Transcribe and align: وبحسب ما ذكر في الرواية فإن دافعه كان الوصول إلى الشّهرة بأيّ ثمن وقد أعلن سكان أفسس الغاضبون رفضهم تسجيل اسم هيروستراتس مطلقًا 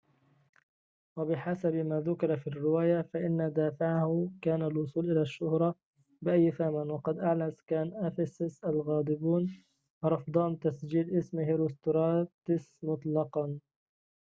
وبحسب 1.17 1.75
ما 1.75 2.01
ذكر 2.01 2.37
في 2.37 2.47
الرواية 2.47 3.01
فإن 3.01 3.53
دافعه 3.53 4.31
كان 4.41 4.61
الوصول 4.63 5.11
إلى 5.11 5.21
الشّهرة 5.21 5.75
بأيّ 6.21 6.51
ثمن 6.51 6.91
وقد 6.91 7.17
أعلن 7.19 7.51
سكان 7.51 8.05
أفسس 8.05 8.63
الغاضبون 8.63 9.63
رفضهم 10.05 10.55
تسجيل 10.55 11.17
اسم 11.17 11.39
هيروستراتس 11.39 12.73
مطلقًا 12.83 13.59